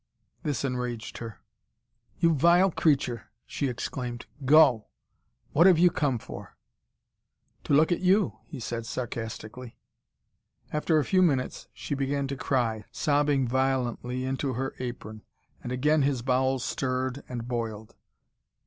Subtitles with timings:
[0.41, 1.41] This enraged her.
[2.17, 4.25] "You vile creature!" she exclaimed.
[4.43, 4.87] "Go!
[5.51, 6.57] What have you come for?"
[7.65, 9.77] "To look at YOU," he said sarcastically.
[10.73, 15.21] After a few minutes she began to cry, sobbing violently into her apron.
[15.61, 17.93] And again his bowels stirred and boiled.